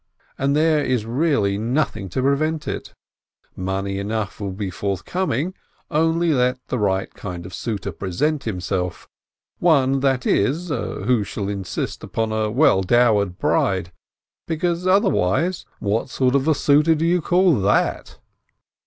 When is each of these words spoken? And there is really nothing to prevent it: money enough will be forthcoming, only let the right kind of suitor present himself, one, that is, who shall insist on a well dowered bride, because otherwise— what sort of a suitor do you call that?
And 0.35 0.55
there 0.55 0.83
is 0.83 1.05
really 1.05 1.59
nothing 1.59 2.09
to 2.09 2.23
prevent 2.23 2.67
it: 2.67 2.95
money 3.55 3.99
enough 3.99 4.39
will 4.41 4.51
be 4.51 4.71
forthcoming, 4.71 5.53
only 5.91 6.33
let 6.33 6.57
the 6.69 6.79
right 6.79 7.13
kind 7.13 7.45
of 7.45 7.53
suitor 7.53 7.91
present 7.91 8.45
himself, 8.45 9.07
one, 9.59 9.99
that 9.99 10.25
is, 10.25 10.69
who 10.69 11.23
shall 11.23 11.47
insist 11.49 12.03
on 12.17 12.31
a 12.31 12.49
well 12.49 12.81
dowered 12.81 13.37
bride, 13.37 13.91
because 14.47 14.87
otherwise— 14.87 15.67
what 15.79 16.09
sort 16.09 16.33
of 16.33 16.47
a 16.47 16.55
suitor 16.55 16.95
do 16.95 17.05
you 17.05 17.21
call 17.21 17.61
that? 17.61 18.17